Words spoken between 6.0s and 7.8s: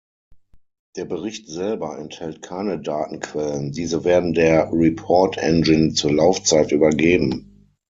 Laufzeit übergeben.